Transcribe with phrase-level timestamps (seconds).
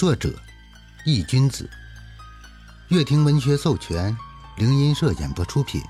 [0.00, 0.34] 作者：
[1.04, 1.68] 易君子，
[2.88, 4.16] 乐亭文学授权，
[4.56, 5.82] 灵音社演播出品，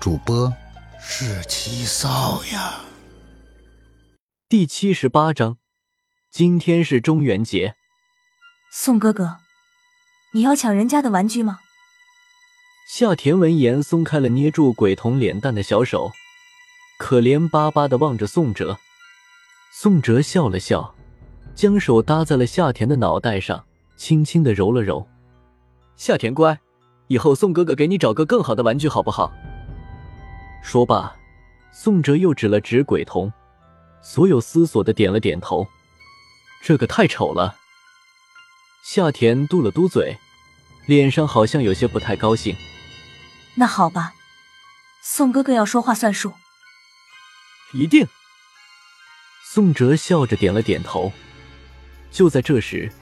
[0.00, 0.52] 主播
[1.00, 2.80] 是七少呀。
[4.48, 5.58] 第七十八章，
[6.28, 7.76] 今天是中元节。
[8.72, 9.36] 宋哥哥，
[10.34, 11.60] 你要抢人家的玩具吗？
[12.92, 16.10] 夏田闻言松开了捏住鬼童脸蛋的小手，
[16.98, 18.80] 可怜巴巴的望着宋哲。
[19.72, 20.96] 宋哲笑了笑。
[21.54, 23.64] 将手搭在了夏田的脑袋上，
[23.96, 25.06] 轻轻的揉了揉。
[25.96, 26.58] 夏田乖，
[27.08, 29.32] 以后宋哥哥给你找个更好的玩具好不好？
[30.62, 31.14] 说罢，
[31.72, 33.32] 宋哲又指了指鬼童，
[34.00, 35.66] 所有思索的点了点头。
[36.62, 37.56] 这个太丑了。
[38.84, 40.18] 夏田嘟了嘟嘴，
[40.86, 42.56] 脸上好像有些不太高兴。
[43.54, 44.14] 那好吧，
[45.02, 46.32] 宋哥哥要说话算数。
[47.72, 48.06] 一定。
[49.44, 51.12] 宋哲笑着点了点头。
[52.12, 52.92] 就在这时，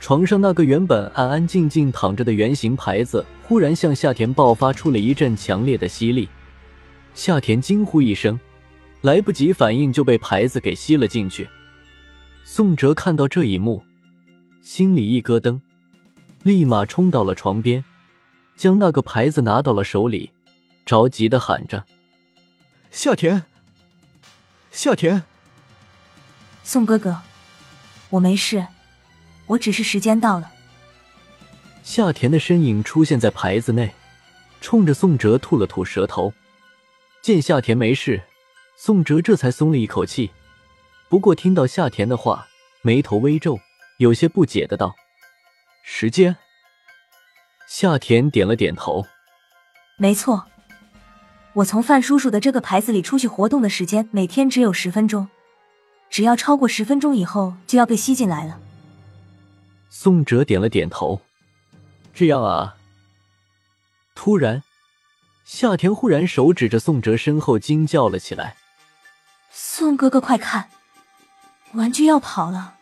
[0.00, 6.28] 床上那个原本安安静静躺着的圆形牌子，忽然向夏田爆发出了一阵强烈的吸力。
[7.14, 8.38] 夏田惊呼一声，
[9.02, 11.48] 来不及反应就被牌子给吸了进去。
[12.44, 13.84] 宋哲看到这一幕，
[14.60, 15.60] 心里一咯噔，
[16.42, 17.84] 立马冲到了床边，
[18.56, 20.32] 将那个牌子拿到了手里，
[20.84, 21.84] 着急的喊着
[22.90, 23.44] ：“夏田，
[24.72, 25.22] 夏田，
[26.64, 27.22] 宋哥哥。”
[28.10, 28.66] 我没事，
[29.46, 30.52] 我只是时间到了。
[31.82, 33.92] 夏田的身影出现在牌子内，
[34.60, 36.32] 冲着宋哲吐了吐舌头。
[37.22, 38.22] 见夏田没事，
[38.76, 40.30] 宋哲这才松了一口气。
[41.08, 42.46] 不过听到夏田的话，
[42.82, 43.58] 眉头微皱，
[43.98, 44.94] 有些不解的道
[45.82, 46.36] ：“时间？”
[47.68, 49.06] 夏田点了点头
[49.98, 50.46] ：“没错，
[51.54, 55.28] 我从范叔叔的这个牌子里出去活动的时间，每天只有十分钟。”
[56.10, 58.58] 只要超过十分钟以后，就要被吸进来了。
[59.88, 61.20] 宋哲点了点头，
[62.12, 62.76] 这样啊。
[64.14, 64.62] 突然，
[65.44, 68.56] 夏田忽然手指着宋哲身后，惊叫了起来
[69.50, 70.68] ：“宋哥哥，快看，
[71.72, 72.74] 玩具要跑了！”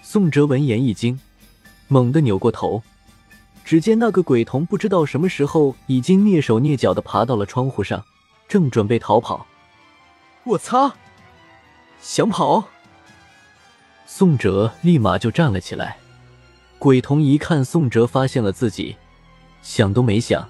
[0.00, 1.20] 宋哲闻言一惊，
[1.88, 2.82] 猛地扭过头，
[3.64, 8.04] 只见那个鬼童不知道什么时候已经蹑手蹑脚的爬到了窗户上，
[8.48, 9.46] 正准备逃跑。
[10.44, 10.94] 我擦！
[12.00, 12.64] 想跑？
[14.06, 15.98] 宋哲立马就站了起来。
[16.78, 18.96] 鬼童一看宋哲发现了自己，
[19.62, 20.48] 想都没想，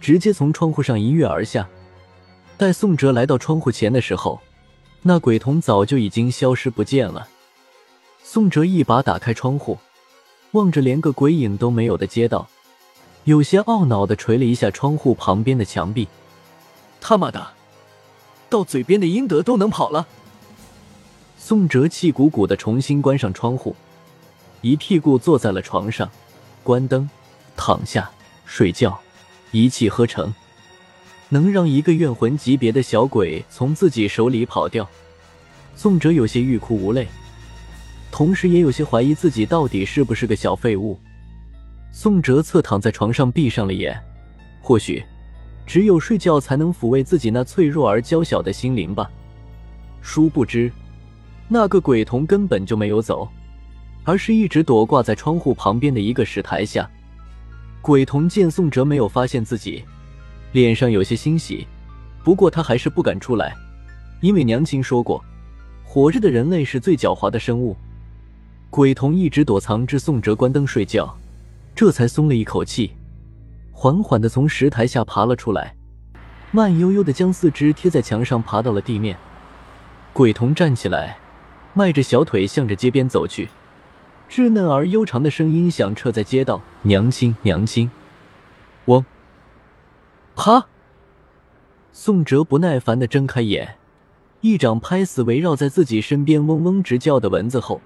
[0.00, 1.68] 直接从窗户上一跃而下。
[2.56, 4.40] 待宋哲来到窗户前的时候，
[5.02, 7.28] 那鬼童早就已经消失不见了。
[8.22, 9.78] 宋哲一把打开窗户，
[10.52, 12.48] 望着连个鬼影都没有的街道，
[13.24, 16.08] 有些懊恼的捶了一下窗户旁边的墙壁。
[17.00, 17.52] 他妈的，
[18.50, 20.08] 到嘴边的阴德都能跑了！
[21.40, 23.74] 宋哲气鼓鼓的重新关上窗户，
[24.60, 26.10] 一屁股坐在了床上，
[26.62, 27.08] 关灯，
[27.56, 28.10] 躺下
[28.44, 28.98] 睡觉，
[29.52, 30.34] 一气呵成，
[31.30, 34.86] 能让一个怨魂级别的小鬼从自己手里跑掉，
[35.74, 37.06] 宋哲有些欲哭无泪，
[38.10, 40.98] 同时也有些怀疑自己到底是不是个小废物。
[41.92, 43.98] 宋哲侧躺在床上，闭上了眼，
[44.60, 45.02] 或许，
[45.64, 49.08] 只有睡觉才能抚慰自己那脆弱而娇小的心灵吧。
[50.02, 50.70] 殊不知。
[51.50, 53.26] 那个鬼童根本就没有走，
[54.04, 56.88] 而是一直躲挂在窗户旁边的一个石台下。
[57.80, 59.82] 鬼童见宋哲没有发现自己，
[60.52, 61.66] 脸上有些欣喜，
[62.22, 63.56] 不过他还是不敢出来，
[64.20, 65.24] 因为娘亲说过，
[65.84, 67.74] 活着的人类是最狡猾的生物。
[68.68, 71.16] 鬼童一直躲藏至宋哲关灯睡觉，
[71.74, 72.92] 这才松了一口气，
[73.72, 75.74] 缓缓的从石台下爬了出来，
[76.50, 79.16] 慢悠悠的将四肢贴在墙上，爬到了地面。
[80.12, 81.16] 鬼童站起来。
[81.78, 83.50] 迈着小腿向着街边走去，
[84.28, 87.88] 稚嫩而悠长的声音响彻在街道：“娘亲，娘亲！”
[88.84, 89.04] 我，
[90.34, 90.66] 啪！
[91.92, 93.76] 宋哲不耐烦的睁开眼，
[94.40, 97.80] 一掌拍死围绕在自己身边嗡嗡直叫的蚊子后，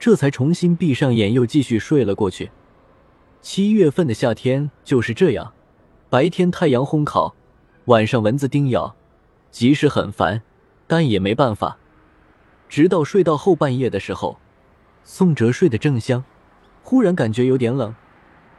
[0.00, 2.50] 这才重新闭上眼，又继续睡了过去。
[3.42, 5.52] 七月份的夏天就是这样，
[6.08, 7.34] 白天太阳烘烤，
[7.84, 8.96] 晚上蚊子叮咬，
[9.50, 10.40] 即使很烦，
[10.86, 11.76] 但也没办法。
[12.68, 14.38] 直到睡到后半夜的时候，
[15.02, 16.24] 宋哲睡得正香，
[16.82, 17.94] 忽然感觉有点冷，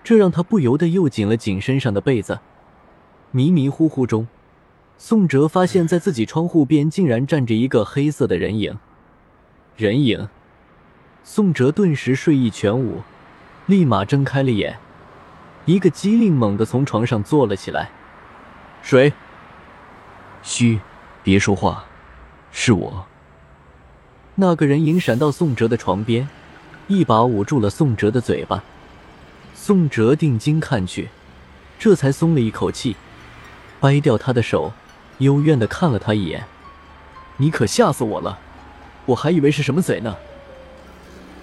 [0.04, 2.40] 这让他不由得又紧了紧身上的被子。
[3.32, 4.28] 迷迷糊糊中，
[4.98, 8.78] 宋哲发现，在自己窗户边竟然站着一个黑色的人影。
[9.78, 10.28] 人影，
[11.24, 13.04] 宋哲顿时睡意全无，
[13.68, 14.80] 立马睁开了眼，
[15.66, 17.92] 一个机灵猛地从床上坐了起来。
[18.82, 19.14] 谁？
[20.42, 20.80] 嘘，
[21.22, 21.86] 别说话，
[22.52, 23.06] 是我。
[24.42, 26.30] 那个人影闪到宋哲的床边，
[26.88, 28.64] 一把捂住了宋哲的嘴巴。
[29.54, 31.10] 宋哲定睛看去，
[31.78, 32.96] 这才松了一口气，
[33.82, 34.72] 掰掉他的手，
[35.18, 36.46] 幽怨的看了他一眼
[37.36, 38.40] ：“你可吓死我了，
[39.08, 40.16] 我还以为是什么贼呢。”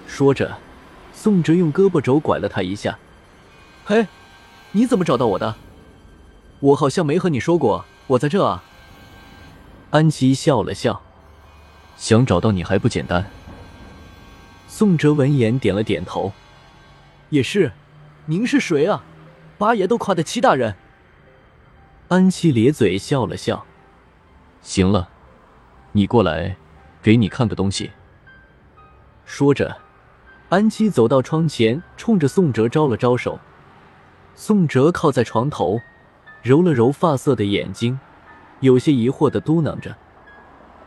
[0.09, 0.57] 说着，
[1.13, 2.97] 宋哲用胳膊肘拐了他一下
[3.85, 4.07] ：“嘿，
[4.71, 5.53] 你怎么找到我的？
[6.61, 8.63] 我好像没和你说过我在这啊。”
[9.91, 11.03] 安琪笑了笑。
[11.97, 13.25] 想找到你还不简单。
[14.67, 16.31] 宋哲闻言点了点头，
[17.29, 17.71] 也是。
[18.29, 19.03] 您是谁啊？
[19.57, 20.75] 八爷都夸的七大人。
[22.09, 23.65] 安七咧嘴笑了笑。
[24.61, 25.09] 行了，
[25.93, 26.57] 你过来，
[27.01, 27.91] 给你看个东西。
[29.25, 29.77] 说着，
[30.49, 33.39] 安七走到窗前，冲着宋哲招了招手。
[34.35, 35.79] 宋哲靠在床头，
[36.43, 37.97] 揉了揉发色的眼睛，
[38.59, 39.95] 有些疑惑的嘟囔着：“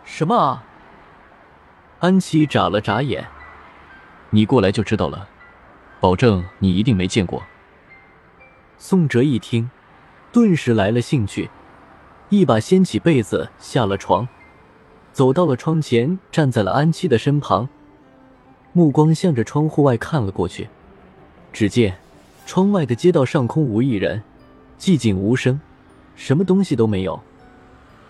[0.04, 0.64] 什么啊？”
[2.00, 3.26] 安琪眨了眨眼，
[4.30, 5.28] 你过来就知道了，
[6.00, 7.42] 保证你一定没见过。
[8.78, 9.70] 宋哲一听，
[10.32, 11.50] 顿时来了兴趣，
[12.30, 14.26] 一把掀起被子下了床，
[15.12, 17.68] 走到了窗前，站在了安琪的身旁，
[18.72, 20.70] 目光向着窗户外看了过去。
[21.52, 21.98] 只见
[22.46, 24.22] 窗外的街道上空无一人，
[24.78, 25.60] 寂静无声，
[26.16, 27.20] 什么东西都没有。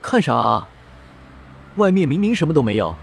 [0.01, 0.69] 看啥啊？
[1.75, 2.95] 外面明明什么都没有。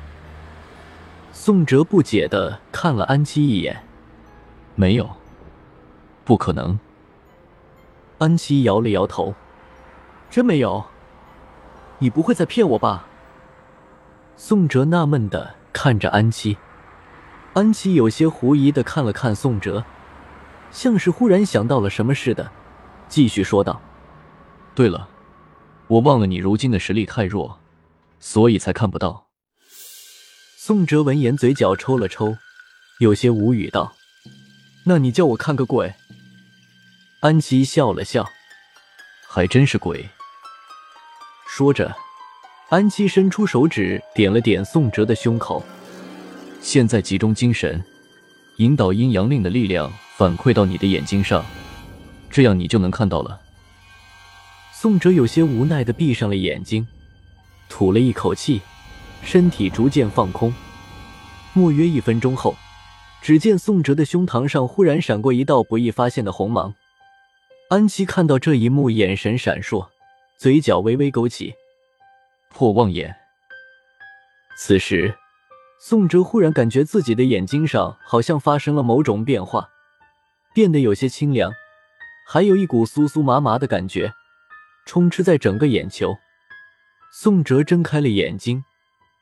[1.39, 3.83] 宋哲不解的看了安七一眼，
[4.73, 5.07] 没有，
[6.25, 6.77] 不可能。
[8.17, 9.35] 安七摇了摇头，
[10.31, 10.83] 真没有？
[11.99, 13.05] 你不会在骗我吧？
[14.35, 16.57] 宋哲纳闷的看着安七，
[17.53, 19.85] 安七有些狐疑的看了看宋哲，
[20.71, 22.51] 像是忽然想到了什么似的，
[23.07, 23.79] 继续说道
[24.73, 25.07] ：“对了，
[25.85, 27.59] 我忘了你如今的实力太弱，
[28.19, 29.25] 所以才看不到。”
[30.67, 32.35] 宋哲闻言，嘴角抽了抽，
[32.99, 33.95] 有些无语道
[34.83, 35.93] ：“那你叫我看个鬼？”
[37.23, 38.29] 安琪笑了笑
[39.25, 40.09] ：“还真是鬼。”
[41.47, 41.95] 说着，
[42.67, 45.65] 安琪伸出手指点了点宋哲的胸口
[46.59, 47.81] ：“现在集中精神，
[48.57, 51.45] 引导阴阳令的力量反馈到你的眼睛上，
[52.29, 53.39] 这样你就能看到了。”
[54.75, 56.85] 宋哲有些无奈的闭上了眼睛，
[57.69, 58.59] 吐了一口气。
[59.23, 60.53] 身体逐渐放空，
[61.53, 62.55] 莫约一分钟后，
[63.21, 66.73] 只见宋哲的胸膛上忽然闪过一道不易发现的红芒。
[67.69, 69.89] 安琪看到这一幕，眼神闪烁，
[70.37, 71.53] 嘴角微微勾起。
[72.49, 73.13] 破望眼。
[74.57, 75.13] 此时，
[75.79, 79.69] 宋哲忽然感觉自己的眼睛上好像发生了某种变化，
[80.53, 81.51] 变得有些清凉，
[82.25, 84.13] 还有一股酥酥麻麻的感觉，
[84.85, 86.15] 充斥在整个眼球。
[87.11, 88.63] 宋哲睁开了眼睛。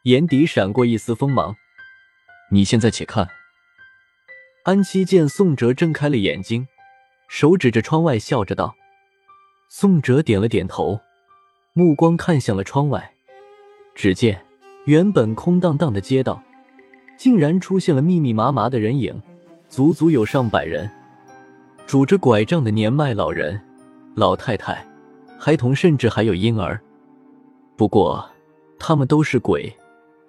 [0.06, 1.56] 眼底闪过一丝锋芒，
[2.52, 3.28] 你现在且看。
[4.64, 6.68] 安七见宋哲睁开了眼睛，
[7.28, 8.76] 手指着窗外，笑着道
[9.68, 11.00] ：“宋哲点了点头，
[11.74, 13.16] 目光看向了窗外。
[13.96, 14.46] 只见
[14.86, 16.40] 原本空荡荡的街道，
[17.18, 19.20] 竟然出现了密密麻麻的人影，
[19.70, 20.88] 足足有上百人，
[21.88, 23.60] 拄着拐杖的年迈老人、
[24.14, 24.86] 老太太、
[25.40, 26.80] 孩童，甚至还有婴儿。
[27.76, 28.30] 不过，
[28.78, 29.76] 他们都是鬼。”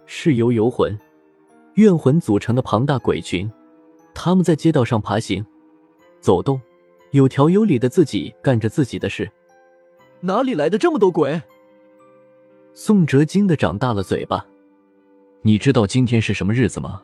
[0.06, 0.98] 是由游魂、
[1.74, 3.50] 怨魂组成的庞大鬼群，
[4.14, 5.44] 他们在街道上爬行、
[6.20, 6.60] 走动，
[7.10, 9.30] 有条有理的自己干着自己的事。
[10.20, 11.42] 哪里来的这么多鬼？
[12.72, 14.46] 宋哲惊得长大了嘴巴。
[15.42, 17.02] 你知道今天是什么日子吗？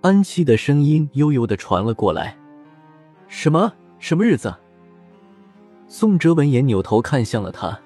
[0.00, 2.36] 安琪的声音悠悠的传了过来。
[3.28, 3.72] 什么？
[3.98, 4.54] 什么日子？
[5.86, 7.78] 宋哲闻言扭头看向了他。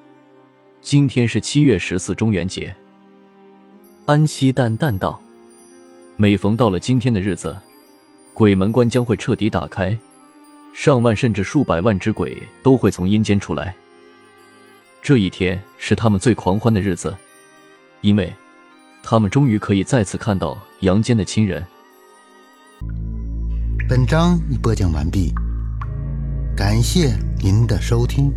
[0.80, 2.74] 今天是七月十四中元节。
[4.06, 5.18] 安息淡淡道
[6.18, 7.56] ：“每逢到了今天的日子，
[8.34, 9.96] 鬼门关将会彻底打开，
[10.74, 13.74] 上万甚至数百万只鬼都会从阴间出来。
[15.00, 17.16] 这一天是他们最狂欢的日子，
[18.02, 18.30] 因为
[19.02, 21.64] 他们终于可以再次看到阳间的亲人。”
[23.88, 25.32] 本章已播讲完毕，
[26.54, 28.30] 感谢您的收听。